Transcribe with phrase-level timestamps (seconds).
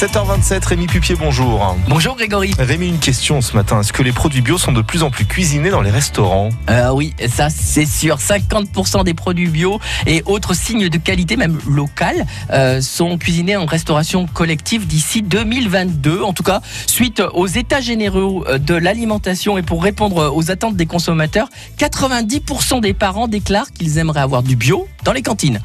[0.00, 1.76] 7h27, Rémi Pupier, bonjour.
[1.86, 2.54] Bonjour Grégory.
[2.58, 3.80] Rémi, une question ce matin.
[3.80, 6.48] Est-ce que les produits bio sont de plus en plus cuisinés dans les restaurants?
[6.70, 8.16] Euh, oui, ça c'est sûr.
[8.16, 13.66] 50% des produits bio et autres signes de qualité, même locales, euh, sont cuisinés en
[13.66, 16.22] restauration collective d'ici 2022.
[16.22, 20.76] En tout cas, suite aux états généraux euh, de l'alimentation et pour répondre aux attentes
[20.76, 25.60] des consommateurs, 90% des parents déclarent qu'ils aimeraient avoir du bio dans les cantines.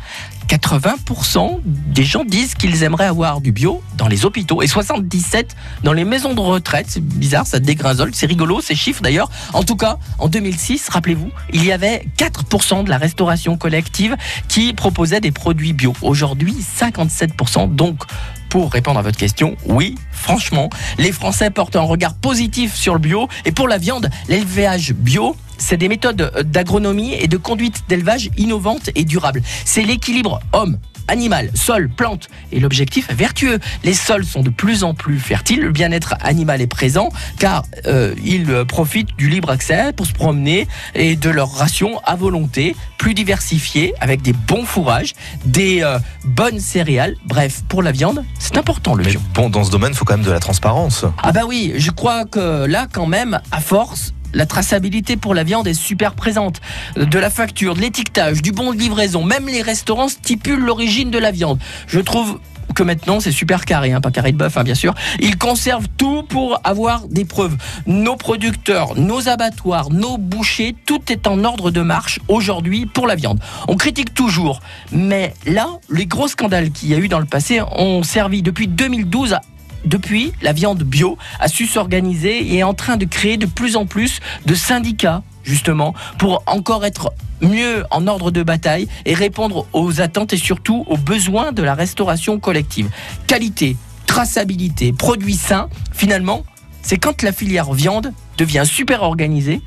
[0.48, 5.94] 80% des gens disent qu'ils aimeraient avoir du bio dans les hôpitaux et 77 dans
[5.94, 6.88] les maisons de retraite.
[6.90, 9.30] C'est bizarre, ça dégringole, c'est rigolo ces chiffres d'ailleurs.
[9.54, 14.16] En tout cas, en 2006, rappelez-vous, il y avait 4% de la restauration collective
[14.48, 15.94] qui proposait des produits bio.
[16.02, 17.74] Aujourd'hui, 57%.
[17.74, 18.04] Donc,
[18.50, 23.00] pour répondre à votre question, oui, franchement, les Français portent un regard positif sur le
[23.00, 23.28] bio.
[23.44, 28.90] Et pour la viande, l'élevage bio, c'est des méthodes d'agronomie et de conduite d'élevage innovantes
[28.96, 29.42] et durables.
[29.66, 30.78] C'est l'équilibre homme.
[31.08, 32.30] Animal, sol, plante.
[32.52, 33.60] Et l'objectif est vertueux.
[33.84, 38.16] Les sols sont de plus en plus fertiles, le bien-être animal est présent, car euh,
[38.24, 43.14] ils profitent du libre accès pour se promener et de leur ration à volonté, plus
[43.14, 45.14] diversifiée, avec des bons fourrages,
[45.46, 47.16] des euh, bonnes céréales.
[47.26, 50.18] Bref, pour la viande, c'est important le Mais bon, dans ce domaine, il faut quand
[50.18, 51.06] même de la transparence.
[51.22, 55.44] Ah bah oui, je crois que là quand même, à force, la traçabilité pour la
[55.44, 56.62] viande est super présente.
[56.96, 61.18] De la facture, de l'étiquetage, du bon de livraison, même les restaurants stipulent l'origine de
[61.18, 61.58] la viande.
[61.88, 62.40] Je trouve
[62.76, 64.94] que maintenant c'est super carré, hein, pas carré de bœuf hein, bien sûr.
[65.20, 67.56] Ils conservent tout pour avoir des preuves.
[67.88, 73.16] Nos producteurs, nos abattoirs, nos bouchers, tout est en ordre de marche aujourd'hui pour la
[73.16, 73.40] viande.
[73.70, 74.60] On critique toujours,
[74.92, 78.68] mais là, les gros scandales qu'il y a eu dans le passé ont servi depuis
[78.68, 79.42] 2012 à
[79.86, 83.76] depuis, la viande bio a su s'organiser et est en train de créer de plus
[83.76, 89.68] en plus de syndicats, justement, pour encore être mieux en ordre de bataille et répondre
[89.74, 92.90] aux attentes et surtout aux besoins de la restauration collective.
[93.28, 96.44] Qualité, traçabilité, produits sains, finalement,
[96.82, 99.62] c'est quand la filière viande devient super organisée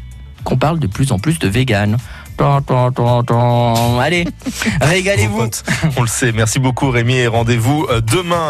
[0.45, 1.99] qu'on parle de plus en plus de vegan.
[4.01, 4.25] Allez,
[4.81, 5.51] régalez-vous.
[5.97, 6.31] On le sait.
[6.31, 8.47] Merci beaucoup, Rémi, et rendez-vous euh, demain.